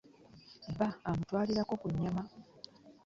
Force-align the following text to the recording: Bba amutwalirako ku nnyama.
Bba 0.71 0.87
amutwalirako 1.09 1.73
ku 1.81 1.87
nnyama. 1.93 2.23